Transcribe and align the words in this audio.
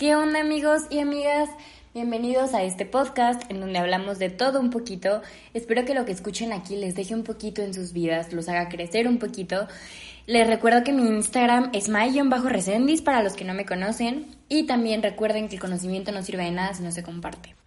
¿Qué 0.00 0.16
onda 0.16 0.40
amigos 0.40 0.84
y 0.88 1.00
amigas? 1.00 1.50
Bienvenidos 1.92 2.54
a 2.54 2.62
este 2.62 2.86
podcast 2.86 3.42
en 3.50 3.60
donde 3.60 3.78
hablamos 3.78 4.18
de 4.18 4.30
todo 4.30 4.58
un 4.58 4.70
poquito. 4.70 5.20
Espero 5.52 5.84
que 5.84 5.92
lo 5.92 6.06
que 6.06 6.12
escuchen 6.12 6.54
aquí 6.54 6.74
les 6.76 6.94
deje 6.94 7.14
un 7.14 7.22
poquito 7.22 7.60
en 7.60 7.74
sus 7.74 7.92
vidas, 7.92 8.32
los 8.32 8.48
haga 8.48 8.70
crecer 8.70 9.06
un 9.06 9.18
poquito. 9.18 9.68
Les 10.26 10.46
recuerdo 10.46 10.84
que 10.84 10.94
mi 10.94 11.06
Instagram 11.06 11.68
es 11.74 11.90
my-resendis 11.90 13.02
para 13.02 13.22
los 13.22 13.34
que 13.34 13.44
no 13.44 13.52
me 13.52 13.66
conocen 13.66 14.34
y 14.48 14.62
también 14.62 15.02
recuerden 15.02 15.50
que 15.50 15.56
el 15.56 15.60
conocimiento 15.60 16.12
no 16.12 16.22
sirve 16.22 16.44
de 16.44 16.52
nada 16.52 16.72
si 16.72 16.82
no 16.82 16.92
se 16.92 17.02
comparte. 17.02 17.59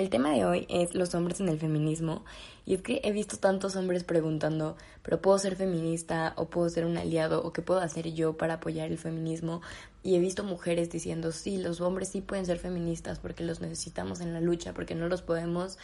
El 0.00 0.08
tema 0.08 0.30
de 0.30 0.46
hoy 0.46 0.66
es 0.70 0.94
los 0.94 1.14
hombres 1.14 1.40
en 1.40 1.50
el 1.50 1.58
feminismo. 1.58 2.24
Y 2.64 2.72
es 2.72 2.80
que 2.80 3.02
he 3.04 3.12
visto 3.12 3.36
tantos 3.36 3.76
hombres 3.76 4.02
preguntando, 4.02 4.78
pero 5.02 5.20
puedo 5.20 5.38
ser 5.38 5.56
feminista 5.56 6.32
o 6.36 6.48
puedo 6.48 6.70
ser 6.70 6.86
un 6.86 6.96
aliado 6.96 7.42
o 7.44 7.52
qué 7.52 7.60
puedo 7.60 7.80
hacer 7.80 8.10
yo 8.14 8.38
para 8.38 8.54
apoyar 8.54 8.90
el 8.90 8.96
feminismo 8.96 9.60
y 10.02 10.16
he 10.16 10.18
visto 10.18 10.42
mujeres 10.42 10.88
diciendo, 10.88 11.32
sí, 11.32 11.58
los 11.58 11.82
hombres 11.82 12.08
sí 12.08 12.22
pueden 12.22 12.46
ser 12.46 12.58
feministas 12.58 13.18
porque 13.18 13.44
los 13.44 13.60
necesitamos 13.60 14.22
en 14.22 14.32
la 14.32 14.40
lucha, 14.40 14.72
porque 14.72 14.94
no 14.94 15.06
los 15.06 15.20
podemos 15.20 15.76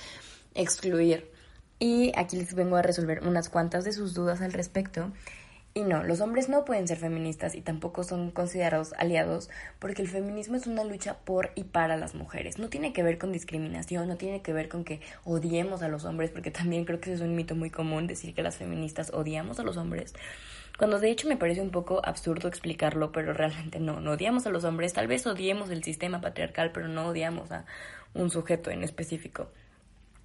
excluir. 0.55 1.31
Y 1.79 2.11
aquí 2.17 2.39
les 2.39 2.55
vengo 2.55 2.77
a 2.77 2.83
resolver 2.83 3.23
unas 3.23 3.51
cuantas 3.51 3.85
de 3.85 3.93
sus 3.93 4.15
dudas 4.15 4.41
al 4.41 4.55
respecto 4.55 5.13
y 5.77 5.83
no, 5.83 6.03
los 6.03 6.23
hombres 6.23 6.49
no 6.49 6.65
pueden 6.65 6.89
ser 6.89 6.97
feministas 6.97 7.55
y 7.55 7.61
tampoco 7.61 8.03
son 8.03 8.31
considerados 8.31 8.95
aliados 8.95 9.51
porque 9.79 10.01
el 10.01 10.09
feminismo 10.09 10.57
es 10.57 10.67
una 10.67 10.85
lucha 10.85 11.19
por 11.19 11.51
y 11.55 11.65
para 11.65 11.99
las 11.99 12.15
mujeres. 12.15 12.59
No 12.59 12.71
tiene 12.71 12.95
que 12.95 13.03
ver 13.03 13.19
con 13.19 13.31
discriminación, 13.31 14.09
no 14.09 14.17
tiene 14.17 14.41
que 14.41 14.55
ver 14.55 14.71
con 14.71 14.85
que 14.85 15.03
odiemos 15.25 15.83
a 15.83 15.89
los 15.89 16.07
hombres, 16.07 16.31
porque 16.31 16.51
también 16.51 16.87
creo 16.87 16.99
que 16.99 17.13
es 17.13 17.21
un 17.21 17.37
mito 17.37 17.55
muy 17.55 17.69
común 17.69 18.07
decir 18.07 18.35
que 18.35 18.43
las 18.43 18.57
feministas 18.57 19.13
odiamos 19.13 19.61
a 19.61 19.65
los 19.65 19.77
hombres. 19.77 20.15
Cuando 20.79 20.99
de 20.99 21.11
hecho 21.11 21.29
me 21.29 21.37
parece 21.37 21.61
un 21.61 21.71
poco 21.71 22.01
absurdo 22.03 22.49
explicarlo, 22.49 23.13
pero 23.13 23.35
realmente 23.35 23.79
no, 23.79 24.01
no 24.01 24.13
odiamos 24.13 24.47
a 24.47 24.51
los 24.51 24.65
hombres, 24.65 24.95
tal 24.95 25.09
vez 25.09 25.27
odiemos 25.27 25.69
el 25.69 25.85
sistema 25.85 26.23
patriarcal, 26.23 26.73
pero 26.73 26.89
no 26.89 27.09
odiamos 27.09 27.53
a 27.53 27.67
un 28.15 28.31
sujeto 28.31 28.71
en 28.71 28.83
específico. 28.83 29.51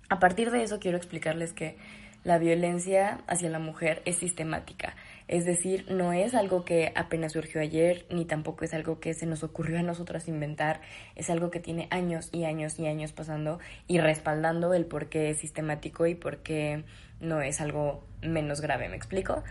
A 0.07 0.17
partir 0.21 0.49
de 0.49 0.63
eso 0.63 0.79
quiero 0.79 0.95
explicarles 0.95 1.51
que 1.51 1.77
la 2.23 2.37
violencia 2.37 3.19
hacia 3.27 3.49
la 3.49 3.59
mujer 3.59 4.01
es 4.05 4.17
sistemática. 4.17 4.95
Es 5.27 5.45
decir, 5.45 5.85
no 5.89 6.13
es 6.13 6.35
algo 6.35 6.65
que 6.65 6.91
apenas 6.95 7.31
surgió 7.31 7.61
ayer, 7.61 8.05
ni 8.09 8.25
tampoco 8.25 8.65
es 8.65 8.73
algo 8.73 8.99
que 8.99 9.13
se 9.13 9.25
nos 9.25 9.43
ocurrió 9.43 9.79
a 9.79 9.81
nosotras 9.81 10.27
inventar, 10.27 10.81
es 11.15 11.29
algo 11.29 11.51
que 11.51 11.59
tiene 11.59 11.87
años 11.89 12.29
y 12.31 12.43
años 12.43 12.77
y 12.79 12.87
años 12.87 13.11
pasando 13.11 13.59
y 13.87 13.99
respaldando 13.99 14.73
el 14.73 14.85
por 14.85 15.09
qué 15.09 15.29
es 15.29 15.37
sistemático 15.37 16.05
y 16.05 16.15
por 16.15 16.39
qué 16.39 16.83
no 17.19 17.41
es 17.41 17.61
algo 17.61 18.03
menos 18.21 18.61
grave, 18.61 18.89
¿me 18.89 18.97
explico? 18.97 19.43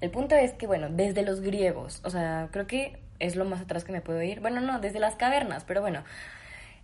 El 0.00 0.10
punto 0.10 0.34
es 0.34 0.52
que, 0.52 0.66
bueno, 0.66 0.88
desde 0.90 1.22
los 1.22 1.40
griegos, 1.40 2.00
o 2.04 2.10
sea, 2.10 2.48
creo 2.50 2.66
que 2.66 2.98
es 3.18 3.36
lo 3.36 3.44
más 3.44 3.60
atrás 3.60 3.84
que 3.84 3.92
me 3.92 4.00
puedo 4.00 4.22
ir, 4.22 4.40
bueno, 4.40 4.60
no, 4.60 4.80
desde 4.80 5.00
las 5.00 5.16
cavernas, 5.16 5.64
pero 5.64 5.80
bueno, 5.80 6.04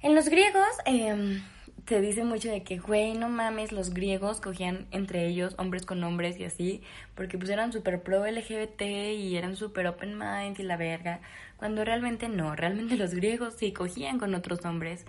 en 0.01 0.15
los 0.15 0.29
griegos... 0.29 0.67
Eh, 0.87 1.41
se 1.87 2.01
dice 2.01 2.25
mucho 2.25 2.51
de 2.51 2.63
que, 2.63 2.79
güey, 2.79 3.15
no 3.15 3.29
mames, 3.29 3.73
los 3.73 3.93
griegos 3.93 4.41
cogían 4.41 4.87
entre 4.91 5.27
ellos 5.27 5.55
hombres 5.59 5.85
con 5.85 6.03
hombres 6.03 6.39
y 6.39 6.45
así, 6.45 6.83
porque 7.15 7.37
pues 7.37 7.51
eran 7.51 7.73
súper 7.73 8.03
pro 8.03 8.27
LGBT 8.27 8.83
y 8.83 9.37
eran 9.37 9.57
súper 9.57 9.87
open 9.87 10.19
mind 10.19 10.59
y 10.59 10.63
la 10.63 10.77
verga, 10.77 11.21
cuando 11.57 11.85
realmente 11.85 12.29
no, 12.29 12.57
realmente 12.57 12.97
los 12.99 13.15
griegos 13.15 13.55
sí 13.55 13.73
cogían 13.73 14.19
con 14.19 14.35
otros 14.35 14.65
hombres 14.65 15.05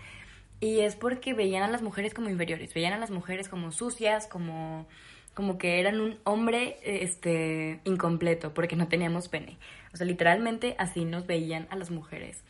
y 0.59 0.79
es 0.81 0.95
porque 0.95 1.33
veían 1.33 1.63
a 1.63 1.67
las 1.69 1.81
mujeres 1.81 2.13
como 2.13 2.29
inferiores, 2.29 2.73
veían 2.73 2.93
a 2.93 2.97
las 2.97 3.11
mujeres 3.11 3.49
como 3.49 3.71
sucias, 3.71 4.27
como 4.27 4.87
como 5.33 5.57
que 5.57 5.81
eran 5.81 5.99
un 5.99 6.17
hombre 6.23 6.77
este 6.81 7.81
incompleto 7.83 8.53
porque 8.53 8.77
no 8.77 8.87
teníamos 8.87 9.27
pene. 9.27 9.57
O 9.93 9.97
sea, 9.97 10.07
literalmente 10.07 10.75
así 10.79 11.03
nos 11.03 11.27
veían 11.27 11.67
a 11.69 11.75
las 11.75 11.91
mujeres. 11.91 12.41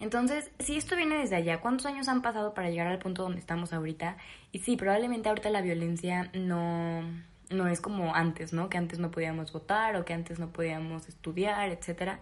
Entonces, 0.00 0.50
si 0.60 0.76
esto 0.76 0.94
viene 0.96 1.18
desde 1.18 1.36
allá, 1.36 1.60
¿cuántos 1.60 1.86
años 1.86 2.08
han 2.08 2.22
pasado 2.22 2.54
para 2.54 2.70
llegar 2.70 2.86
al 2.86 2.98
punto 2.98 3.22
donde 3.22 3.40
estamos 3.40 3.72
ahorita? 3.72 4.16
Y 4.52 4.60
sí, 4.60 4.76
probablemente 4.76 5.28
ahorita 5.28 5.50
la 5.50 5.60
violencia 5.60 6.30
no, 6.34 7.02
no 7.50 7.68
es 7.68 7.80
como 7.80 8.14
antes, 8.14 8.52
¿no? 8.52 8.68
Que 8.68 8.78
antes 8.78 9.00
no 9.00 9.10
podíamos 9.10 9.52
votar 9.52 9.96
o 9.96 10.04
que 10.04 10.14
antes 10.14 10.38
no 10.38 10.50
podíamos 10.52 11.08
estudiar, 11.08 11.70
etcétera. 11.70 12.20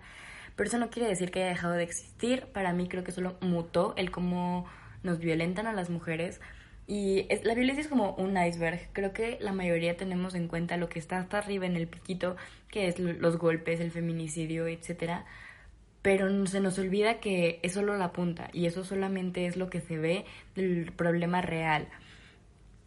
Pero 0.57 0.69
eso 0.69 0.79
no 0.79 0.89
quiere 0.89 1.09
decir 1.09 1.31
que 1.31 1.41
haya 1.41 1.51
dejado 1.51 1.75
de 1.75 1.83
existir. 1.83 2.47
Para 2.47 2.73
mí 2.73 2.89
creo 2.89 3.05
que 3.05 3.13
solo 3.13 3.37
mutó 3.43 3.95
el 3.97 4.11
cómo 4.11 4.65
nos 5.03 5.19
violentan 5.19 5.67
a 5.67 5.75
las 5.75 5.91
mujeres. 5.91 6.41
Y 6.87 7.27
es, 7.29 7.45
la 7.45 7.55
violencia 7.55 7.83
es 7.83 7.89
como 7.89 8.15
un 8.15 8.39
iceberg. 8.39 8.89
Creo 8.95 9.13
que 9.13 9.37
la 9.41 9.53
mayoría 9.53 9.99
tenemos 9.99 10.35
en 10.35 10.49
cuenta 10.49 10.79
lo 10.79 10.89
que 10.89 10.99
está 10.99 11.19
hasta 11.19 11.39
arriba 11.39 11.67
en 11.67 11.77
el 11.77 11.89
piquito, 11.89 12.37
que 12.71 12.89
es 12.89 12.99
los 12.99 13.37
golpes, 13.37 13.81
el 13.81 13.91
feminicidio, 13.91 14.67
etcétera 14.67 15.27
pero 16.07 16.47
se 16.47 16.61
nos 16.61 16.79
olvida 16.79 17.19
que 17.19 17.59
es 17.65 17.73
solo 17.73 17.97
la 17.99 18.13
punta 18.13 18.49
y 18.53 18.67
eso 18.67 18.85
solamente 18.85 19.47
es 19.47 19.57
lo 19.57 19.69
que 19.69 19.81
se 19.81 19.99
ve 19.99 20.25
del 20.55 20.93
problema 20.93 21.43
real. 21.43 21.89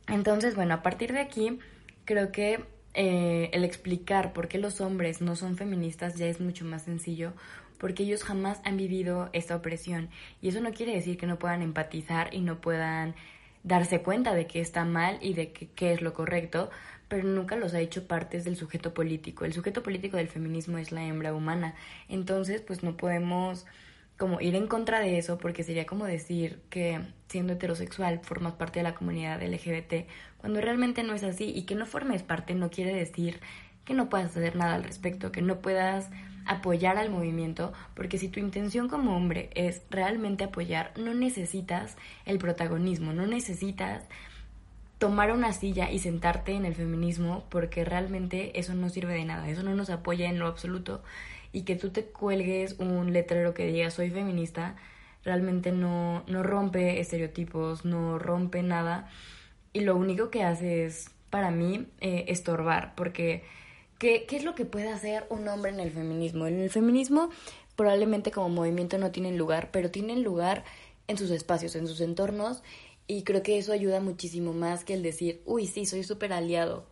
Entonces, 0.08 0.56
bueno, 0.56 0.76
a 0.76 0.82
partir 0.82 1.12
de 1.12 1.20
aquí, 1.20 1.60
creo 2.06 2.32
que 2.32 2.64
eh, 2.94 3.50
el 3.52 3.66
explicar 3.66 4.32
por 4.32 4.48
qué 4.48 4.58
los 4.58 4.80
hombres 4.80 5.20
no 5.20 5.36
son 5.36 5.58
feministas 5.58 6.16
ya 6.16 6.28
es 6.28 6.40
mucho 6.40 6.64
más 6.64 6.84
sencillo, 6.84 7.34
porque 7.78 8.04
ellos 8.04 8.24
jamás 8.24 8.62
han 8.64 8.78
vivido 8.78 9.30
esta 9.34 9.58
opresión. 9.58 10.08
Y 10.42 10.48
eso 10.48 10.62
no 10.62 10.72
quiere 10.72 10.96
decir 10.96 11.18
que 11.18 11.28
no 11.28 11.38
puedan 11.40 11.62
empatizar 11.62 12.34
y 12.34 12.40
no 12.40 12.62
puedan 12.62 13.16
darse 13.64 14.02
cuenta 14.02 14.34
de 14.34 14.48
que 14.48 14.62
está 14.62 14.86
mal 14.86 15.18
y 15.22 15.34
de 15.34 15.52
qué 15.52 15.92
es 15.92 16.02
lo 16.02 16.14
correcto, 16.14 16.70
pero 17.10 17.28
nunca 17.28 17.58
los 17.58 17.74
ha 17.74 17.82
hecho 17.82 18.08
partes 18.08 18.46
del 18.46 18.56
sujeto 18.56 18.94
político. 18.94 19.44
El 19.44 19.54
sujeto 19.54 19.84
político 19.84 20.16
del 20.16 20.30
feminismo 20.30 20.78
es 20.78 20.92
la 20.92 21.04
hembra 21.04 21.34
humana. 21.34 21.76
Entonces, 22.08 22.62
pues 22.62 22.84
no 22.84 22.96
podemos 22.96 23.66
como 24.18 24.42
ir 24.42 24.56
en 24.56 24.68
contra 24.68 25.00
de 25.00 25.18
eso 25.18 25.38
porque 25.38 25.64
sería 25.64 25.86
como 25.86 26.06
decir 26.06 26.62
que 26.70 27.00
siendo 27.30 27.54
heterosexual 27.54 28.20
formas 28.20 28.54
parte 28.54 28.80
de 28.80 28.84
la 28.84 28.94
comunidad 28.94 29.42
LGBT 29.42 30.08
cuando 30.38 30.60
realmente 30.60 31.04
no 31.04 31.14
es 31.14 31.24
así 31.24 31.52
y 31.56 31.64
que 31.64 31.76
no 31.76 31.86
formes 31.86 32.22
parte 32.22 32.54
no 32.54 32.70
quiere 32.70 32.94
decir 32.94 33.40
que 33.86 33.94
no 33.94 34.10
puedas 34.10 34.36
hacer 34.36 34.58
nada 34.58 34.76
al 34.76 34.84
respecto, 34.84 35.32
que 35.32 35.42
no 35.42 35.62
puedas 35.62 36.10
apoyar 36.46 36.98
al 36.98 37.10
movimiento, 37.10 37.74
porque 37.96 38.18
si 38.18 38.28
tu 38.28 38.40
intención 38.40 38.90
como 38.90 39.16
hombre 39.16 39.50
es 39.56 39.82
realmente 39.90 40.44
apoyar, 40.44 40.92
no 40.98 41.14
necesitas 41.14 41.96
el 42.26 42.40
protagonismo, 42.40 43.14
no 43.14 43.26
necesitas 43.26 44.04
tomar 45.00 45.32
una 45.32 45.54
silla 45.54 45.90
y 45.90 46.00
sentarte 46.00 46.52
en 46.52 46.66
el 46.66 46.76
feminismo 46.76 47.46
porque 47.50 47.86
realmente 47.86 48.60
eso 48.60 48.76
no 48.76 48.90
sirve 48.90 49.14
de 49.14 49.26
nada, 49.26 49.50
eso 49.50 49.64
no 49.64 49.74
nos 49.74 49.90
apoya 49.90 50.30
en 50.30 50.40
lo 50.40 50.46
absoluto 50.46 51.02
y 51.52 51.64
que 51.64 51.76
tú 51.76 51.90
te 51.90 52.04
cuelgues 52.06 52.76
un 52.80 53.12
letrero 53.14 53.54
que 53.54 53.66
diga 53.66 53.90
soy 53.90 54.12
feminista 54.12 54.76
realmente 55.24 55.72
no, 55.72 56.24
no 56.28 56.44
rompe 56.44 57.00
estereotipos, 57.00 57.86
no 57.86 58.20
rompe 58.20 58.62
nada 58.62 59.10
y 59.72 59.80
lo 59.82 59.96
único 59.96 60.30
que 60.30 60.44
hace 60.44 60.86
es 60.86 61.12
para 61.30 61.50
mí 61.50 61.88
eh, 62.02 62.26
estorbar 62.28 62.94
porque 62.96 63.44
¿qué, 64.00 64.26
¿qué 64.28 64.36
es 64.36 64.44
lo 64.44 64.54
que 64.54 64.66
puede 64.66 64.90
hacer 64.90 65.26
un 65.30 65.48
hombre 65.48 65.72
en 65.72 65.80
el 65.80 65.92
feminismo? 65.92 66.46
En 66.46 66.60
el 66.60 66.70
feminismo 66.70 67.30
probablemente 67.78 68.32
como 68.32 68.50
movimiento 68.50 68.98
no 68.98 69.12
tienen 69.12 69.38
lugar, 69.38 69.70
pero 69.72 69.90
tienen 69.90 70.24
lugar 70.24 70.66
en 71.08 71.18
sus 71.18 71.32
espacios, 71.32 71.76
en 71.78 71.88
sus 71.88 72.02
entornos 72.02 72.62
y 73.10 73.24
creo 73.24 73.42
que 73.42 73.58
eso 73.58 73.74
ayuda 73.74 74.00
muchísimo 74.02 74.54
más 74.54 74.86
que 74.86 74.94
el 74.94 75.02
decir, 75.02 75.42
uy, 75.48 75.66
sí, 75.66 75.88
soy 75.88 76.04
súper 76.04 76.32
aliado. 76.32 76.86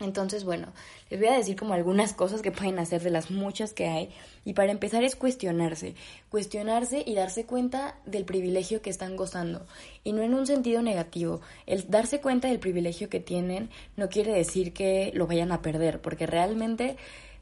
Entonces, 0.00 0.42
bueno, 0.42 0.72
les 1.08 1.20
voy 1.20 1.28
a 1.28 1.36
decir 1.36 1.54
como 1.54 1.72
algunas 1.72 2.14
cosas 2.14 2.42
que 2.42 2.50
pueden 2.50 2.80
hacer 2.80 3.00
de 3.00 3.10
las 3.10 3.30
muchas 3.30 3.72
que 3.72 3.86
hay. 3.86 4.10
Y 4.44 4.54
para 4.54 4.72
empezar 4.72 5.04
es 5.04 5.14
cuestionarse, 5.14 5.94
cuestionarse 6.30 7.04
y 7.06 7.14
darse 7.14 7.46
cuenta 7.46 8.00
del 8.06 8.24
privilegio 8.24 8.82
que 8.82 8.90
están 8.90 9.14
gozando. 9.14 9.68
Y 10.02 10.14
no 10.14 10.22
en 10.22 10.34
un 10.34 10.48
sentido 10.48 10.82
negativo. 10.82 11.42
El 11.66 11.88
darse 11.88 12.20
cuenta 12.20 12.48
del 12.48 12.58
privilegio 12.58 13.08
que 13.08 13.20
tienen 13.20 13.70
no 13.96 14.08
quiere 14.08 14.32
decir 14.32 14.72
que 14.72 15.12
lo 15.14 15.28
vayan 15.28 15.52
a 15.52 15.62
perder, 15.62 16.00
porque 16.00 16.26
realmente 16.26 16.96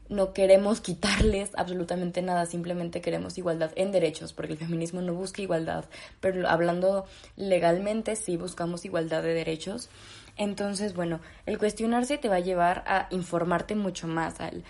no 0.09 0.33
queremos 0.33 0.81
quitarles 0.81 1.51
absolutamente 1.55 2.21
nada, 2.21 2.45
simplemente 2.45 3.01
queremos 3.01 3.37
igualdad 3.37 3.71
en 3.75 3.91
derechos, 3.91 4.33
porque 4.33 4.53
el 4.53 4.59
feminismo 4.59 5.01
no 5.01 5.13
busca 5.13 5.41
igualdad, 5.41 5.85
pero 6.19 6.47
hablando 6.49 7.05
legalmente 7.37 8.15
sí 8.15 8.35
buscamos 8.35 8.85
igualdad 8.85 9.23
de 9.23 9.33
derechos. 9.33 9.89
Entonces, 10.35 10.93
bueno, 10.93 11.19
el 11.45 11.57
cuestionarse 11.57 12.17
te 12.17 12.29
va 12.29 12.37
a 12.37 12.41
llevar 12.41 12.83
a 12.87 13.07
informarte 13.11 13.75
mucho 13.75 14.07
más, 14.07 14.39
al, 14.39 14.63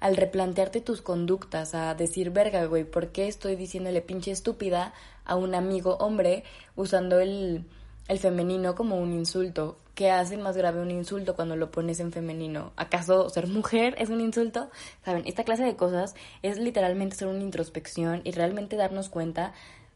al 0.00 0.16
replantearte 0.16 0.80
tus 0.80 1.02
conductas, 1.02 1.74
a 1.74 1.94
decir, 1.94 2.30
verga, 2.30 2.64
güey, 2.66 2.84
¿por 2.84 3.08
qué 3.08 3.26
estoy 3.26 3.56
diciéndole 3.56 4.00
pinche 4.00 4.30
estúpida 4.30 4.92
a 5.24 5.34
un 5.34 5.54
amigo 5.54 5.96
hombre 5.96 6.44
usando 6.76 7.18
el, 7.20 7.64
el 8.08 8.18
femenino 8.18 8.74
como 8.74 8.96
un 8.96 9.12
insulto? 9.12 9.78
¿Qué 9.94 10.10
hace 10.10 10.36
más 10.36 10.56
grave 10.56 10.82
un 10.82 10.90
insulto 10.90 11.36
cuando 11.36 11.56
lo 11.56 11.70
pones 11.70 12.00
en 12.00 12.12
femenino? 12.12 12.72
¿Acaso 12.76 13.28
ser 13.30 13.46
mujer 13.46 13.94
es 13.98 14.10
un 14.10 14.20
insulto? 14.20 14.70
Saben, 15.04 15.22
esta 15.26 15.44
clase 15.44 15.64
de 15.64 15.76
cosas 15.76 16.14
es 16.42 16.58
literalmente 16.58 17.14
hacer 17.14 17.28
una 17.28 17.42
introspección 17.42 18.20
y 18.24 18.32
realmente 18.32 18.76
darnos 18.76 19.08
cuenta 19.08 19.52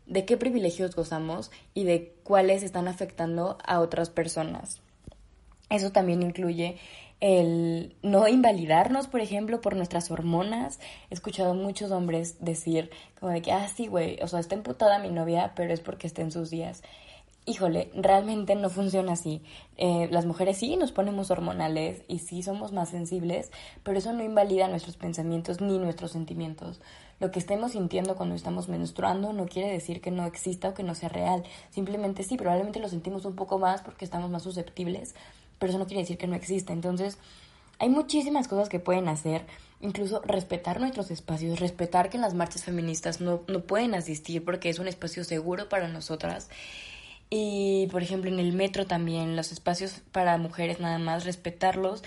de 0.07 0.25
qué 0.25 0.37
privilegios 0.37 0.95
gozamos 0.95 1.51
y 1.75 1.85
de 1.85 2.15
cuáles 2.23 2.63
están 2.63 2.89
afectando 2.89 3.59
a 3.65 3.81
otras 3.81 4.09
personas. 4.09 4.81
Eso 5.69 5.91
también 5.91 6.23
incluye 6.23 6.79
el 7.21 7.97
no 8.03 8.29
invalidarnos, 8.29 9.09
por 9.09 9.21
ejemplo, 9.21 9.61
por 9.61 9.75
nuestras 9.75 10.11
hormonas. 10.11 10.79
He 11.11 11.15
escuchado 11.15 11.53
muchos 11.55 11.91
hombres 11.91 12.37
decir 12.43 12.91
como 13.19 13.33
de 13.33 13.43
que, 13.43 13.53
ah, 13.53 13.69
sí, 13.69 13.89
güey, 13.89 14.19
o 14.23 14.29
sea, 14.29 14.39
está 14.39 14.55
emputada 14.55 15.01
mi 15.01 15.11
novia, 15.11 15.53
pero 15.57 15.75
es 15.75 15.81
porque 15.81 16.07
está 16.07 16.23
en 16.23 16.31
sus 16.31 16.49
días 16.49 16.83
híjole, 17.49 17.91
realmente 17.95 18.55
no 18.55 18.69
funciona 18.69 19.13
así. 19.13 19.43
Eh, 19.79 20.09
las 20.11 20.27
mujeres 20.27 20.59
sí 20.59 20.77
nos 20.77 20.93
ponemos 20.93 21.31
hormonales 21.31 22.03
y 22.07 22.19
sí 22.19 22.43
somos 22.43 22.73
más 22.73 22.91
sensibles, 22.91 23.51
pero 23.83 23.99
eso 23.99 24.13
no 24.13 24.23
invalida 24.23 24.69
nuestros 24.69 24.97
pensamientos 24.97 25.61
ni 25.61 25.79
nuestros 25.79 26.13
sentimientos. 26.13 26.81
Lo 27.21 27.31
que 27.31 27.39
estemos 27.39 27.73
sintiendo 27.73 28.17
cuando 28.17 28.35
estamos 28.35 28.69
menstruando 28.69 29.33
no 29.33 29.47
quiere 29.47 29.73
decir 29.73 30.03
que 30.03 30.11
no 30.11 30.27
exista 30.27 30.69
o 30.69 30.75
que 30.75 30.83
no 30.83 30.95
sea 30.95 31.09
real. 31.09 31.43
Simplemente 31.71 32.23
sí, 32.23 32.37
probablemente 32.37 32.81
lo 32.81 32.89
sentimos 32.89 33.25
un 33.25 33.35
poco 33.35 33.59
más 33.59 33.81
porque 33.81 34.05
estamos 34.05 34.31
más 34.31 34.43
susceptibles, 34.43 35.15
pero 35.59 35.71
eso 35.71 35.79
no 35.79 35.87
quiere 35.87 36.03
decir 36.03 36.19
que 36.19 36.27
no 36.27 36.37
exista. 36.37 36.75
Entonces, 36.75 37.17
hay 37.79 37.89
muchísimas 37.89 38.47
cosas 38.47 38.69
que 38.69 38.79
pueden 38.79 39.09
hacer, 39.09 39.47
incluso 39.81 40.21
respetar 40.21 40.81
nuestros 40.81 41.11
espacios, 41.11 41.61
respetar 41.61 42.11
que 42.11 42.19
las 42.19 42.35
marchas 42.35 42.65
feministas 42.65 43.23
no, 43.23 43.41
no 43.49 43.61
pueden 43.61 43.95
asistir 43.95 44.45
porque 44.45 44.69
es 44.69 44.79
un 44.79 44.87
espacio 44.87 45.25
seguro 45.25 45.69
para 45.71 45.89
nosotras 45.89 46.51
y, 47.31 47.89
por 47.91 48.03
ejemplo, 48.03 48.31
en 48.31 48.39
el 48.39 48.53
metro 48.53 48.87
también, 48.87 49.37
los 49.37 49.53
espacios 49.53 50.01
para 50.13 50.39
mujeres 50.39 50.81
nada 50.81 50.99
más, 50.99 51.25
respetarlos 51.25 52.03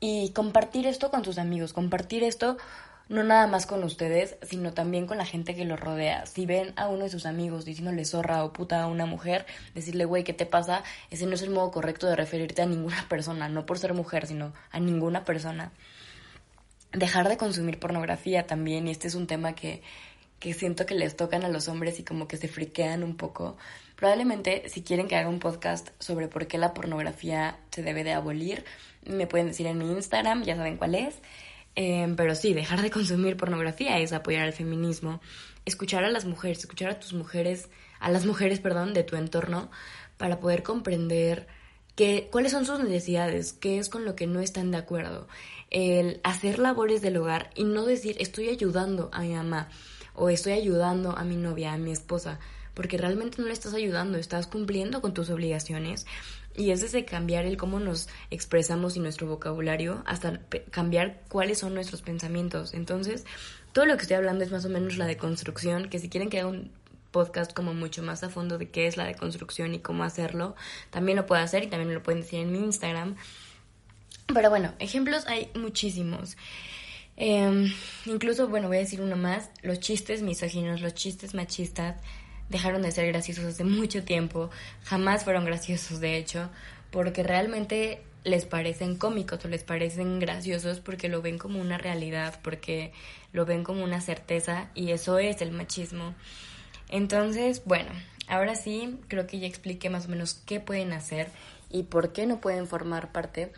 y 0.00 0.30
compartir 0.30 0.86
esto 0.86 1.10
con 1.10 1.24
sus 1.24 1.38
amigos, 1.38 1.72
compartir 1.72 2.24
esto 2.24 2.56
no 3.08 3.22
nada 3.22 3.46
más 3.46 3.66
con 3.66 3.84
ustedes, 3.84 4.36
sino 4.42 4.72
también 4.72 5.06
con 5.06 5.18
la 5.18 5.24
gente 5.24 5.54
que 5.54 5.64
los 5.64 5.78
rodea. 5.78 6.26
Si 6.26 6.44
ven 6.44 6.72
a 6.76 6.88
uno 6.88 7.04
de 7.04 7.10
sus 7.10 7.24
amigos 7.24 7.64
diciéndole 7.64 8.04
zorra 8.04 8.44
o 8.44 8.52
puta 8.52 8.82
a 8.82 8.88
una 8.88 9.06
mujer, 9.06 9.46
decirle, 9.74 10.04
güey, 10.04 10.24
¿qué 10.24 10.32
te 10.32 10.46
pasa? 10.46 10.82
Ese 11.10 11.26
no 11.26 11.34
es 11.34 11.42
el 11.42 11.50
modo 11.50 11.70
correcto 11.70 12.08
de 12.08 12.16
referirte 12.16 12.62
a 12.62 12.66
ninguna 12.66 13.06
persona, 13.08 13.48
no 13.48 13.64
por 13.64 13.78
ser 13.78 13.94
mujer, 13.94 14.26
sino 14.26 14.52
a 14.72 14.80
ninguna 14.80 15.24
persona. 15.24 15.70
Dejar 16.92 17.28
de 17.28 17.36
consumir 17.36 17.78
pornografía 17.78 18.46
también, 18.46 18.88
y 18.88 18.90
este 18.90 19.06
es 19.06 19.14
un 19.14 19.26
tema 19.26 19.54
que, 19.54 19.82
que 20.38 20.54
siento 20.54 20.86
que 20.86 20.94
les 20.94 21.16
tocan 21.16 21.44
a 21.44 21.48
los 21.48 21.68
hombres 21.68 21.98
y 21.98 22.04
como 22.04 22.28
que 22.28 22.36
se 22.36 22.48
friquean 22.48 23.02
un 23.02 23.16
poco. 23.16 23.56
Probablemente 23.96 24.68
si 24.68 24.82
quieren 24.82 25.08
que 25.08 25.16
haga 25.16 25.28
un 25.28 25.38
podcast 25.38 25.88
sobre 25.98 26.28
por 26.28 26.46
qué 26.46 26.58
la 26.58 26.74
pornografía 26.74 27.58
se 27.70 27.82
debe 27.82 28.04
de 28.04 28.12
abolir, 28.12 28.64
me 29.06 29.26
pueden 29.26 29.48
decir 29.48 29.66
en 29.66 29.78
mi 29.78 29.90
Instagram, 29.90 30.42
ya 30.42 30.56
saben 30.56 30.76
cuál 30.76 30.94
es. 30.94 31.16
Em, 31.74 32.16
pero 32.16 32.34
sí, 32.34 32.54
dejar 32.54 32.82
de 32.82 32.90
consumir 32.90 33.36
pornografía 33.36 33.98
es 33.98 34.12
apoyar 34.12 34.42
al 34.42 34.52
feminismo, 34.52 35.20
escuchar 35.64 36.04
a 36.04 36.10
las 36.10 36.24
mujeres, 36.24 36.58
escuchar 36.58 36.90
a 36.90 37.00
tus 37.00 37.12
mujeres, 37.12 37.68
a 38.00 38.10
las 38.10 38.24
mujeres, 38.24 38.60
perdón, 38.60 38.94
de 38.94 39.04
tu 39.04 39.16
entorno, 39.16 39.70
para 40.16 40.40
poder 40.40 40.62
comprender 40.62 41.46
que, 41.94 42.28
cuáles 42.30 42.52
son 42.52 42.66
sus 42.66 42.80
necesidades, 42.80 43.52
qué 43.52 43.78
es 43.78 43.88
con 43.88 44.04
lo 44.04 44.16
que 44.16 44.26
no 44.26 44.40
están 44.40 44.70
de 44.70 44.78
acuerdo. 44.78 45.28
El 45.70 46.20
hacer 46.24 46.58
labores 46.58 47.02
del 47.02 47.16
hogar 47.16 47.50
y 47.54 47.64
no 47.64 47.84
decir 47.84 48.16
estoy 48.20 48.48
ayudando 48.48 49.10
a 49.12 49.20
mi 49.20 49.34
mamá 49.34 49.68
o 50.16 50.30
estoy 50.30 50.54
ayudando 50.54 51.16
a 51.16 51.24
mi 51.24 51.36
novia, 51.36 51.72
a 51.72 51.78
mi 51.78 51.92
esposa, 51.92 52.38
porque 52.74 52.98
realmente 52.98 53.40
no 53.40 53.46
le 53.46 53.52
estás 53.52 53.74
ayudando, 53.74 54.18
estás 54.18 54.46
cumpliendo 54.46 55.00
con 55.00 55.14
tus 55.14 55.30
obligaciones. 55.30 56.06
Y 56.54 56.70
es 56.70 56.80
desde 56.80 57.04
cambiar 57.04 57.44
el 57.44 57.56
cómo 57.56 57.80
nos 57.80 58.08
expresamos 58.30 58.96
y 58.96 59.00
nuestro 59.00 59.26
vocabulario 59.26 60.02
hasta 60.06 60.40
cambiar 60.70 61.20
cuáles 61.28 61.58
son 61.58 61.74
nuestros 61.74 62.02
pensamientos. 62.02 62.72
Entonces, 62.72 63.24
todo 63.72 63.84
lo 63.84 63.96
que 63.96 64.02
estoy 64.02 64.16
hablando 64.16 64.42
es 64.42 64.50
más 64.50 64.64
o 64.64 64.70
menos 64.70 64.96
la 64.96 65.06
deconstrucción, 65.06 65.88
que 65.90 65.98
si 65.98 66.08
quieren 66.08 66.30
que 66.30 66.40
haga 66.40 66.48
un 66.48 66.70
podcast 67.10 67.52
como 67.52 67.72
mucho 67.72 68.02
más 68.02 68.22
a 68.22 68.28
fondo 68.28 68.58
de 68.58 68.68
qué 68.70 68.86
es 68.86 68.96
la 68.96 69.04
deconstrucción 69.04 69.74
y 69.74 69.78
cómo 69.78 70.04
hacerlo, 70.04 70.54
también 70.90 71.16
lo 71.16 71.26
puedo 71.26 71.42
hacer 71.42 71.62
y 71.62 71.66
también 71.66 71.94
lo 71.94 72.02
pueden 72.02 72.22
decir 72.22 72.40
en 72.40 72.52
mi 72.52 72.58
Instagram. 72.58 73.16
Pero 74.32 74.50
bueno, 74.50 74.72
ejemplos 74.78 75.26
hay 75.26 75.50
muchísimos. 75.54 76.36
Em, 77.16 77.72
incluso, 78.04 78.48
bueno, 78.48 78.68
voy 78.68 78.76
a 78.76 78.80
decir 78.80 79.00
uno 79.00 79.16
más, 79.16 79.50
los 79.62 79.80
chistes 79.80 80.22
misóginos, 80.22 80.82
los 80.82 80.94
chistes 80.94 81.34
machistas 81.34 81.96
dejaron 82.50 82.82
de 82.82 82.92
ser 82.92 83.06
graciosos 83.06 83.44
hace 83.44 83.64
mucho 83.64 84.04
tiempo, 84.04 84.50
jamás 84.84 85.24
fueron 85.24 85.44
graciosos 85.44 86.00
de 86.00 86.16
hecho, 86.16 86.50
porque 86.90 87.22
realmente 87.22 88.02
les 88.24 88.44
parecen 88.44 88.96
cómicos 88.96 89.44
o 89.44 89.48
les 89.48 89.62
parecen 89.62 90.18
graciosos 90.18 90.80
porque 90.80 91.08
lo 91.08 91.22
ven 91.22 91.38
como 91.38 91.60
una 91.60 91.78
realidad, 91.78 92.38
porque 92.42 92.92
lo 93.32 93.46
ven 93.46 93.64
como 93.64 93.84
una 93.84 94.00
certeza 94.00 94.68
y 94.74 94.90
eso 94.90 95.18
es 95.18 95.40
el 95.40 95.52
machismo. 95.52 96.14
Entonces, 96.88 97.62
bueno, 97.64 97.90
ahora 98.28 98.56
sí, 98.56 98.98
creo 99.08 99.26
que 99.26 99.38
ya 99.38 99.46
expliqué 99.46 99.90
más 99.90 100.06
o 100.06 100.08
menos 100.08 100.34
qué 100.34 100.60
pueden 100.60 100.92
hacer 100.92 101.28
y 101.70 101.84
por 101.84 102.12
qué 102.12 102.26
no 102.26 102.40
pueden 102.40 102.66
formar 102.66 103.12
parte. 103.12 103.52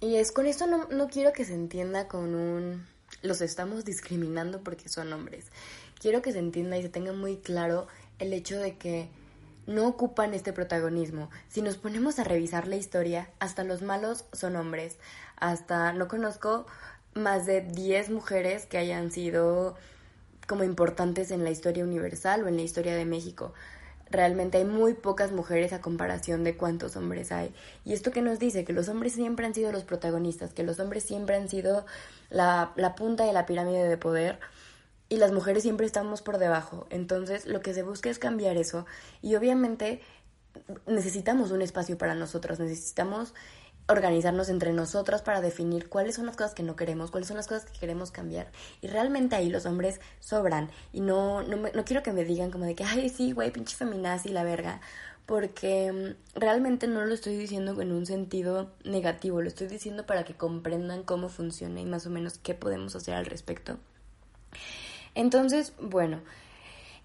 Y 0.00 0.16
es 0.16 0.32
con 0.32 0.46
esto 0.46 0.66
no, 0.66 0.86
no 0.88 1.08
quiero 1.08 1.32
que 1.32 1.44
se 1.44 1.54
entienda 1.54 2.08
con 2.08 2.34
un 2.34 2.86
los 3.22 3.40
estamos 3.40 3.84
discriminando 3.84 4.60
porque 4.62 4.88
son 4.88 5.12
hombres. 5.12 5.46
Quiero 5.98 6.22
que 6.22 6.32
se 6.32 6.38
entienda 6.38 6.78
y 6.78 6.82
se 6.82 6.88
tenga 6.88 7.12
muy 7.12 7.36
claro 7.36 7.86
el 8.18 8.32
hecho 8.32 8.58
de 8.58 8.76
que 8.76 9.08
no 9.66 9.86
ocupan 9.86 10.34
este 10.34 10.52
protagonismo. 10.52 11.30
Si 11.48 11.62
nos 11.62 11.76
ponemos 11.76 12.18
a 12.18 12.24
revisar 12.24 12.66
la 12.66 12.76
historia, 12.76 13.30
hasta 13.38 13.64
los 13.64 13.82
malos 13.82 14.24
son 14.32 14.56
hombres. 14.56 14.96
Hasta 15.36 15.92
no 15.92 16.08
conozco 16.08 16.66
más 17.14 17.46
de 17.46 17.60
10 17.60 18.10
mujeres 18.10 18.66
que 18.66 18.78
hayan 18.78 19.10
sido 19.10 19.76
como 20.46 20.64
importantes 20.64 21.30
en 21.30 21.44
la 21.44 21.50
historia 21.50 21.84
universal 21.84 22.42
o 22.42 22.48
en 22.48 22.56
la 22.56 22.62
historia 22.62 22.96
de 22.96 23.04
México. 23.04 23.52
Realmente 24.10 24.58
hay 24.58 24.64
muy 24.64 24.94
pocas 24.94 25.32
mujeres 25.32 25.72
a 25.72 25.80
comparación 25.80 26.42
de 26.44 26.56
cuántos 26.56 26.96
hombres 26.96 27.30
hay. 27.32 27.54
Y 27.84 27.92
esto 27.92 28.10
que 28.10 28.22
nos 28.22 28.38
dice 28.38 28.64
que 28.64 28.72
los 28.72 28.88
hombres 28.88 29.12
siempre 29.12 29.46
han 29.46 29.54
sido 29.54 29.70
los 29.72 29.84
protagonistas, 29.84 30.52
que 30.52 30.64
los 30.64 30.80
hombres 30.80 31.04
siempre 31.04 31.36
han 31.36 31.48
sido 31.48 31.86
la, 32.28 32.72
la 32.76 32.94
punta 32.94 33.24
de 33.24 33.32
la 33.32 33.46
pirámide 33.46 33.88
de 33.88 33.96
poder 33.96 34.40
y 35.08 35.16
las 35.16 35.32
mujeres 35.32 35.62
siempre 35.62 35.86
estamos 35.86 36.22
por 36.22 36.38
debajo. 36.38 36.86
Entonces 36.90 37.46
lo 37.46 37.60
que 37.60 37.74
se 37.74 37.82
busca 37.82 38.10
es 38.10 38.18
cambiar 38.18 38.56
eso 38.56 38.86
y 39.22 39.34
obviamente 39.36 40.00
necesitamos 40.86 41.50
un 41.50 41.62
espacio 41.62 41.98
para 41.98 42.14
nosotros, 42.14 42.58
necesitamos 42.58 43.34
organizarnos 43.88 44.48
entre 44.48 44.72
nosotras 44.72 45.22
para 45.22 45.40
definir 45.40 45.88
cuáles 45.88 46.14
son 46.14 46.26
las 46.26 46.36
cosas 46.36 46.54
que 46.54 46.62
no 46.62 46.76
queremos, 46.76 47.10
cuáles 47.10 47.28
son 47.28 47.36
las 47.36 47.48
cosas 47.48 47.64
que 47.64 47.78
queremos 47.78 48.10
cambiar. 48.10 48.50
Y 48.80 48.86
realmente 48.86 49.36
ahí 49.36 49.50
los 49.50 49.66
hombres 49.66 50.00
sobran. 50.20 50.70
Y 50.92 51.00
no, 51.00 51.42
no, 51.42 51.56
no 51.56 51.84
quiero 51.84 52.02
que 52.02 52.12
me 52.12 52.24
digan 52.24 52.50
como 52.50 52.64
de 52.64 52.74
que, 52.74 52.84
ay, 52.84 53.08
sí, 53.08 53.32
güey, 53.32 53.50
pinche 53.50 53.76
feminazi, 53.76 54.28
la 54.28 54.44
verga. 54.44 54.80
Porque 55.26 55.92
mm, 55.92 56.38
realmente 56.38 56.86
no 56.86 57.04
lo 57.04 57.14
estoy 57.14 57.36
diciendo 57.36 57.80
en 57.80 57.92
un 57.92 58.06
sentido 58.06 58.70
negativo, 58.84 59.42
lo 59.42 59.48
estoy 59.48 59.66
diciendo 59.66 60.06
para 60.06 60.24
que 60.24 60.34
comprendan 60.34 61.02
cómo 61.02 61.28
funciona 61.28 61.80
y 61.80 61.86
más 61.86 62.06
o 62.06 62.10
menos 62.10 62.38
qué 62.38 62.54
podemos 62.54 62.94
hacer 62.96 63.14
al 63.14 63.26
respecto. 63.26 63.78
Entonces, 65.14 65.72
bueno, 65.80 66.20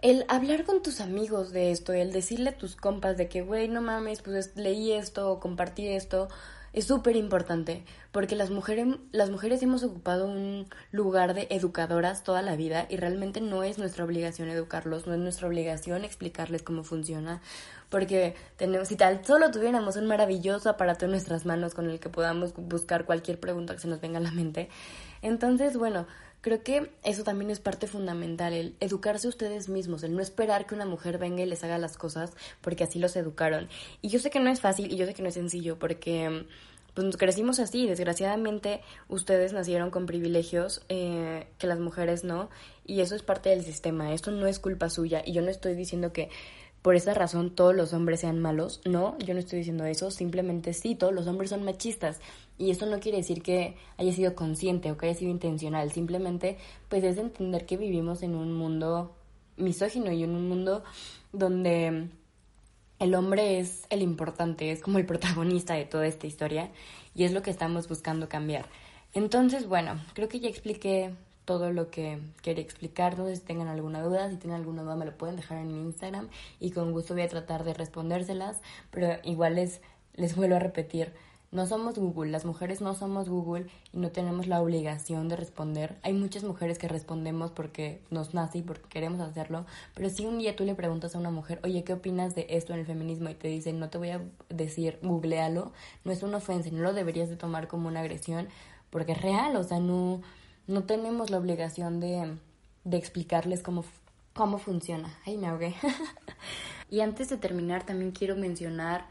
el 0.01 0.25
hablar 0.27 0.65
con 0.65 0.83
tus 0.83 1.01
amigos 1.01 1.51
de 1.51 1.71
esto, 1.71 1.93
el 1.93 2.11
decirle 2.11 2.51
a 2.51 2.57
tus 2.57 2.75
compas 2.75 3.17
de 3.17 3.27
que, 3.27 3.41
güey, 3.41 3.67
no 3.67 3.81
mames, 3.81 4.21
pues 4.21 4.55
leí 4.55 4.91
esto 4.91 5.31
o 5.31 5.39
compartí 5.39 5.87
esto, 5.87 6.27
es 6.75 6.85
súper 6.85 7.15
importante 7.15 7.85
porque 8.11 8.35
las 8.35 8.49
mujeres, 8.49 8.85
las 9.13 9.29
mujeres 9.29 9.63
hemos 9.63 9.83
ocupado 9.83 10.25
un 10.25 10.67
lugar 10.91 11.33
de 11.33 11.47
educadoras 11.49 12.23
toda 12.23 12.41
la 12.41 12.57
vida 12.57 12.85
y 12.89 12.97
realmente 12.97 13.39
no 13.39 13.63
es 13.63 13.77
nuestra 13.77 14.03
obligación 14.03 14.49
educarlos, 14.49 15.07
no 15.07 15.13
es 15.13 15.19
nuestra 15.19 15.47
obligación 15.47 16.03
explicarles 16.03 16.63
cómo 16.63 16.83
funciona, 16.83 17.41
porque 17.89 18.35
tenemos, 18.57 18.89
si 18.89 18.97
tal 18.97 19.25
solo 19.25 19.51
tuviéramos 19.51 19.95
un 19.95 20.05
maravilloso 20.05 20.69
aparato 20.69 21.05
en 21.05 21.11
nuestras 21.11 21.45
manos 21.45 21.73
con 21.73 21.89
el 21.89 22.01
que 22.01 22.09
podamos 22.09 22.53
buscar 22.57 23.05
cualquier 23.05 23.39
pregunta 23.39 23.73
que 23.73 23.79
se 23.79 23.87
nos 23.87 24.01
venga 24.01 24.17
a 24.17 24.21
la 24.21 24.31
mente, 24.31 24.67
entonces, 25.21 25.77
bueno, 25.77 26.05
Creo 26.45 26.61
que 26.61 26.91
eso 27.03 27.23
también 27.23 27.49
es 27.49 27.59
parte 27.59 27.87
fundamental, 27.87 28.53
el 28.53 28.75
educarse 28.79 29.27
ustedes 29.27 29.67
mismos, 29.67 30.03
el 30.03 30.15
no 30.15 30.21
esperar 30.21 30.67
que 30.67 30.75
una 30.75 30.85
mujer 30.85 31.17
venga 31.17 31.41
y 31.41 31.47
les 31.47 31.63
haga 31.63 31.79
las 31.79 31.97
cosas 31.97 32.33
porque 32.61 32.83
así 32.83 32.99
los 32.99 33.15
educaron. 33.15 33.67
Y 34.03 34.09
yo 34.09 34.19
sé 34.19 34.29
que 34.29 34.39
no 34.39 34.51
es 34.51 34.61
fácil 34.61 34.93
y 34.93 34.95
yo 34.95 35.07
sé 35.07 35.15
que 35.15 35.23
no 35.23 35.29
es 35.29 35.33
sencillo 35.33 35.79
porque 35.79 36.45
pues 36.93 37.17
crecimos 37.17 37.57
así, 37.57 37.87
desgraciadamente 37.87 38.81
ustedes 39.09 39.53
nacieron 39.53 39.89
con 39.89 40.05
privilegios 40.05 40.83
eh, 40.87 41.47
que 41.57 41.65
las 41.65 41.79
mujeres 41.79 42.23
no 42.23 42.51
y 42.85 43.01
eso 43.01 43.15
es 43.15 43.23
parte 43.23 43.49
del 43.49 43.63
sistema, 43.63 44.13
esto 44.13 44.29
no 44.29 44.45
es 44.45 44.59
culpa 44.59 44.91
suya. 44.91 45.23
Y 45.25 45.33
yo 45.33 45.41
no 45.41 45.49
estoy 45.49 45.73
diciendo 45.73 46.13
que 46.13 46.29
por 46.83 46.95
esa 46.95 47.15
razón 47.15 47.55
todos 47.55 47.75
los 47.75 47.91
hombres 47.93 48.19
sean 48.19 48.37
malos, 48.37 48.81
no, 48.85 49.17
yo 49.17 49.33
no 49.33 49.39
estoy 49.39 49.57
diciendo 49.57 49.85
eso, 49.85 50.11
simplemente 50.11 50.73
sí, 50.73 50.93
todos 50.93 51.11
los 51.11 51.25
hombres 51.25 51.49
son 51.49 51.63
machistas 51.63 52.19
Y 52.57 52.71
eso 52.71 52.85
no 52.85 52.99
quiere 52.99 53.17
decir 53.17 53.41
que 53.41 53.75
haya 53.97 54.13
sido 54.13 54.35
consciente 54.35 54.91
o 54.91 54.97
que 54.97 55.07
haya 55.07 55.19
sido 55.19 55.31
intencional, 55.31 55.91
simplemente 55.91 56.57
pues 56.89 57.03
es 57.03 57.17
entender 57.17 57.65
que 57.65 57.77
vivimos 57.77 58.23
en 58.23 58.35
un 58.35 58.53
mundo 58.53 59.13
misógino 59.57 60.11
y 60.11 60.23
en 60.23 60.31
un 60.31 60.47
mundo 60.47 60.83
donde 61.33 62.09
el 62.99 63.15
hombre 63.15 63.59
es 63.59 63.85
el 63.89 64.01
importante, 64.01 64.71
es 64.71 64.81
como 64.81 64.99
el 64.99 65.05
protagonista 65.05 65.73
de 65.73 65.85
toda 65.85 66.07
esta 66.07 66.27
historia 66.27 66.71
y 67.13 67.25
es 67.25 67.33
lo 67.33 67.41
que 67.41 67.51
estamos 67.51 67.89
buscando 67.89 68.29
cambiar. 68.29 68.67
Entonces, 69.13 69.67
bueno, 69.67 70.01
creo 70.13 70.29
que 70.29 70.39
ya 70.39 70.49
expliqué 70.49 71.13
todo 71.45 71.71
lo 71.71 71.89
que 71.89 72.19
quería 72.41 72.63
explicar. 72.63 73.17
No 73.17 73.27
sé 73.27 73.37
si 73.37 73.41
tengan 73.43 73.67
alguna 73.67 74.01
duda, 74.01 74.29
si 74.29 74.37
tienen 74.37 74.59
alguna 74.59 74.83
duda 74.83 74.95
me 74.95 75.05
lo 75.05 75.17
pueden 75.17 75.35
dejar 75.35 75.59
en 75.59 75.71
mi 75.71 75.79
Instagram 75.79 76.27
y 76.59 76.71
con 76.71 76.91
gusto 76.91 77.13
voy 77.13 77.23
a 77.23 77.29
tratar 77.29 77.63
de 77.63 77.73
respondérselas, 77.73 78.61
pero 78.91 79.19
igual 79.23 79.55
les, 79.55 79.81
les 80.15 80.35
vuelvo 80.35 80.55
a 80.55 80.59
repetir, 80.59 81.13
no 81.55 81.65
somos 81.65 81.97
Google, 81.97 82.31
las 82.31 82.43
mujeres 82.43 82.81
no 82.81 82.93
somos 82.93 83.29
Google 83.29 83.67
y 83.93 83.99
no 83.99 84.11
tenemos 84.11 84.45
la 84.45 84.61
obligación 84.61 85.29
de 85.29 85.37
responder. 85.37 85.95
Hay 86.03 86.11
muchas 86.11 86.43
mujeres 86.43 86.77
que 86.77 86.89
respondemos 86.89 87.51
porque 87.51 88.01
nos 88.11 88.33
nace 88.33 88.57
y 88.57 88.61
porque 88.61 88.89
queremos 88.89 89.21
hacerlo, 89.21 89.65
pero 89.93 90.09
si 90.09 90.25
un 90.25 90.37
día 90.37 90.57
tú 90.57 90.65
le 90.65 90.75
preguntas 90.75 91.15
a 91.15 91.17
una 91.17 91.31
mujer, 91.31 91.61
oye, 91.63 91.85
¿qué 91.85 91.93
opinas 91.93 92.35
de 92.35 92.45
esto 92.49 92.73
en 92.73 92.79
el 92.79 92.85
feminismo? 92.85 93.29
Y 93.29 93.35
te 93.35 93.47
dice, 93.47 93.71
no 93.71 93.89
te 93.89 93.97
voy 93.97 94.09
a 94.09 94.21
decir, 94.49 94.99
googlealo, 95.01 95.71
no 96.03 96.11
es 96.11 96.23
una 96.23 96.37
ofensa, 96.37 96.69
no 96.73 96.81
lo 96.81 96.93
deberías 96.93 97.29
de 97.29 97.37
tomar 97.37 97.69
como 97.69 97.87
una 97.87 98.01
agresión, 98.01 98.49
porque 98.89 99.13
es 99.13 99.21
real, 99.21 99.55
o 99.55 99.63
sea, 99.63 99.79
no, 99.79 100.21
no 100.67 100.83
tenemos 100.83 101.29
la 101.29 101.37
obligación 101.37 102.01
de, 102.01 102.35
de 102.83 102.97
explicarles 102.97 103.61
cómo, 103.61 103.85
cómo 104.33 104.57
funciona. 104.57 105.17
Ay, 105.25 105.37
me 105.37 105.47
ahogué. 105.47 105.73
y 106.89 106.99
antes 106.99 107.29
de 107.29 107.37
terminar, 107.37 107.85
también 107.85 108.11
quiero 108.11 108.35
mencionar 108.35 109.05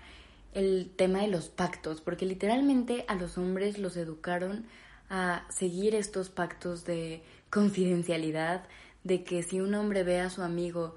el 0.55 0.91
tema 0.97 1.21
de 1.21 1.29
los 1.29 1.49
pactos, 1.49 2.01
porque 2.01 2.27
literalmente 2.27 3.05
a 3.09 3.15
los 3.15 3.37
hombres 3.39 3.79
los 3.79 3.97
educaron 3.97 4.65
a 5.11 5.45
seguir 5.51 5.95
estos 5.95 6.31
pactos 6.31 6.85
de 6.85 7.23
confidencialidad, 7.51 8.65
de 9.03 9.23
que 9.23 9.43
si 9.43 9.61
un 9.61 9.75
hombre 9.75 10.03
ve 10.03 10.21
a 10.21 10.31
su 10.31 10.43
amigo 10.43 10.95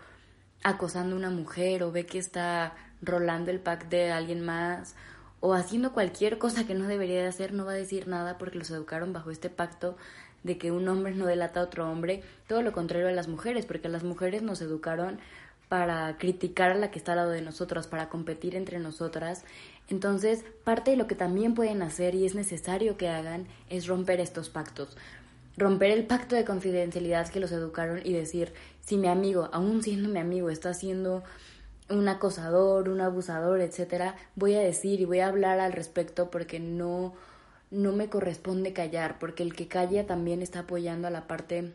acosando 0.63 1.15
a 1.15 1.19
una 1.19 1.29
mujer 1.29 1.83
o 1.83 1.91
ve 1.91 2.05
que 2.05 2.19
está 2.19 2.75
rolando 3.01 3.51
el 3.51 3.59
pack 3.59 3.89
de 3.89 4.11
alguien 4.11 4.43
más 4.43 4.95
o 5.39 5.53
haciendo 5.53 5.93
cualquier 5.93 6.37
cosa 6.37 6.65
que 6.65 6.73
no 6.73 6.87
debería 6.87 7.21
de 7.21 7.27
hacer, 7.27 7.53
no 7.53 7.65
va 7.65 7.73
a 7.73 7.75
decir 7.75 8.07
nada 8.07 8.37
porque 8.37 8.57
los 8.57 8.71
educaron 8.71 9.13
bajo 9.13 9.29
este 9.29 9.49
pacto 9.49 9.97
de 10.43 10.57
que 10.57 10.71
un 10.71 10.87
hombre 10.87 11.13
no 11.13 11.25
delata 11.25 11.59
a 11.59 11.63
otro 11.63 11.89
hombre, 11.89 12.23
todo 12.47 12.61
lo 12.61 12.71
contrario 12.71 13.07
a 13.07 13.11
las 13.11 13.27
mujeres, 13.27 13.65
porque 13.65 13.89
las 13.89 14.03
mujeres 14.03 14.41
nos 14.41 14.61
educaron 14.61 15.19
para 15.69 16.17
criticar 16.17 16.71
a 16.71 16.75
la 16.75 16.91
que 16.91 16.99
está 16.99 17.13
al 17.13 17.17
lado 17.17 17.31
de 17.31 17.41
nosotras, 17.41 17.87
para 17.87 18.09
competir 18.09 18.55
entre 18.55 18.79
nosotras. 18.79 19.43
Entonces, 19.89 20.43
parte 20.63 20.91
de 20.91 20.97
lo 20.97 21.07
que 21.07 21.15
también 21.15 21.53
pueden 21.53 21.81
hacer 21.81 22.15
y 22.15 22.25
es 22.25 22.35
necesario 22.35 22.97
que 22.97 23.09
hagan 23.09 23.47
es 23.69 23.87
romper 23.87 24.19
estos 24.19 24.49
pactos. 24.49 24.97
Romper 25.57 25.91
el 25.91 26.05
pacto 26.05 26.35
de 26.35 26.45
confidencialidad 26.45 27.29
que 27.29 27.39
los 27.39 27.51
educaron 27.51 28.01
y 28.03 28.13
decir, 28.13 28.53
si 28.81 28.97
mi 28.97 29.07
amigo, 29.07 29.49
aún 29.51 29.83
siendo 29.83 30.09
mi 30.09 30.19
amigo, 30.19 30.49
está 30.49 30.73
siendo 30.73 31.23
un 31.89 32.07
acosador, 32.07 32.89
un 32.89 33.01
abusador, 33.01 33.61
etcétera, 33.61 34.15
voy 34.35 34.55
a 34.55 34.59
decir 34.59 35.01
y 35.01 35.05
voy 35.05 35.19
a 35.19 35.27
hablar 35.27 35.59
al 35.59 35.73
respecto 35.73 36.29
porque 36.29 36.59
no 36.59 37.13
no 37.69 37.91
me 37.91 38.09
corresponde 38.09 38.73
callar, 38.73 39.19
porque 39.19 39.43
el 39.43 39.53
que 39.53 39.67
calla 39.67 40.05
también 40.05 40.41
está 40.41 40.59
apoyando 40.59 41.07
a 41.07 41.11
la 41.11 41.27
parte 41.27 41.73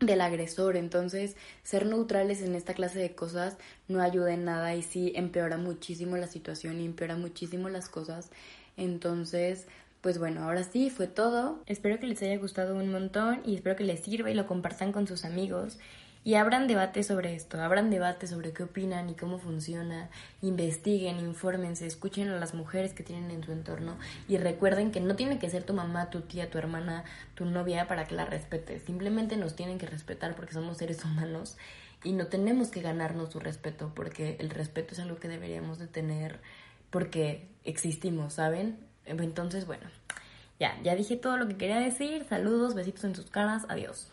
del 0.00 0.20
agresor. 0.20 0.76
Entonces, 0.76 1.36
ser 1.62 1.86
neutrales 1.86 2.42
en 2.42 2.54
esta 2.54 2.74
clase 2.74 2.98
de 2.98 3.14
cosas 3.14 3.56
no 3.88 4.00
ayuda 4.00 4.32
en 4.34 4.44
nada 4.44 4.74
y 4.74 4.82
sí 4.82 5.12
empeora 5.14 5.56
muchísimo 5.56 6.16
la 6.16 6.26
situación 6.26 6.80
y 6.80 6.86
empeora 6.86 7.16
muchísimo 7.16 7.68
las 7.68 7.88
cosas. 7.88 8.30
Entonces, 8.76 9.66
pues 10.00 10.18
bueno, 10.18 10.44
ahora 10.44 10.64
sí, 10.64 10.90
fue 10.90 11.06
todo. 11.06 11.62
Espero 11.66 11.98
que 12.00 12.06
les 12.06 12.22
haya 12.22 12.38
gustado 12.38 12.74
un 12.74 12.90
montón 12.90 13.42
y 13.44 13.54
espero 13.54 13.76
que 13.76 13.84
les 13.84 14.00
sirva 14.00 14.30
y 14.30 14.34
lo 14.34 14.46
compartan 14.46 14.92
con 14.92 15.06
sus 15.06 15.24
amigos 15.24 15.78
y 16.22 16.34
abran 16.34 16.66
debate 16.66 17.02
sobre 17.02 17.34
esto, 17.34 17.60
abran 17.62 17.88
debate 17.88 18.26
sobre 18.26 18.52
qué 18.52 18.64
opinan 18.64 19.08
y 19.08 19.14
cómo 19.14 19.38
funciona, 19.38 20.10
investiguen, 20.42 21.18
infórmense, 21.18 21.86
escuchen 21.86 22.28
a 22.28 22.38
las 22.38 22.52
mujeres 22.52 22.92
que 22.92 23.02
tienen 23.02 23.30
en 23.30 23.42
su 23.42 23.52
entorno. 23.52 23.96
Y 24.28 24.36
recuerden 24.36 24.92
que 24.92 25.00
no 25.00 25.16
tiene 25.16 25.38
que 25.38 25.48
ser 25.48 25.64
tu 25.64 25.72
mamá, 25.72 26.10
tu 26.10 26.20
tía, 26.20 26.50
tu 26.50 26.58
hermana, 26.58 27.04
tu 27.34 27.46
novia 27.46 27.88
para 27.88 28.06
que 28.06 28.14
la 28.14 28.26
respetes, 28.26 28.82
simplemente 28.82 29.36
nos 29.36 29.56
tienen 29.56 29.78
que 29.78 29.86
respetar 29.86 30.36
porque 30.36 30.52
somos 30.52 30.76
seres 30.76 31.02
humanos 31.04 31.56
y 32.04 32.12
no 32.12 32.26
tenemos 32.26 32.68
que 32.68 32.82
ganarnos 32.82 33.30
su 33.30 33.40
respeto 33.40 33.92
porque 33.94 34.36
el 34.40 34.50
respeto 34.50 34.92
es 34.92 35.00
algo 35.00 35.16
que 35.16 35.28
deberíamos 35.28 35.78
de 35.78 35.86
tener 35.86 36.40
porque 36.90 37.48
existimos, 37.64 38.34
¿saben? 38.34 38.78
Entonces, 39.06 39.66
bueno, 39.66 39.84
ya, 40.58 40.78
ya 40.82 40.94
dije 40.94 41.16
todo 41.16 41.38
lo 41.38 41.48
que 41.48 41.56
quería 41.56 41.78
decir, 41.78 42.26
saludos, 42.28 42.74
besitos 42.74 43.04
en 43.04 43.14
sus 43.14 43.30
caras, 43.30 43.64
adiós. 43.68 44.12